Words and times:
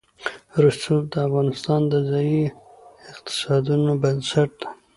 رسوب 0.63 1.03
د 1.13 1.15
افغانستان 1.27 1.81
د 1.91 1.93
ځایي 2.09 2.43
اقتصادونو 3.11 3.91
بنسټ 4.03 4.49
دی. 4.61 4.67